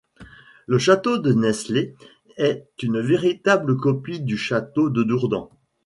Le 0.65 0.79
château 0.79 1.19
de 1.19 1.31
Nesles 1.31 1.93
est 2.35 2.67
une 2.81 2.99
véritable 3.01 3.77
copie 3.77 4.19
du 4.19 4.35
château 4.35 4.89
de 4.89 5.03
Dourdan. 5.03 5.51